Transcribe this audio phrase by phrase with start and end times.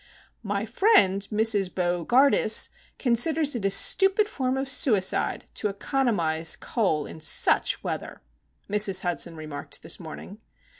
[0.41, 1.75] "My friend Mrs.
[1.75, 8.19] Bo gardus considers it a stupid form of suicide to economise coal in such weather,"
[8.67, 9.01] Mrs.
[9.01, 10.39] Hudson remarked this morning.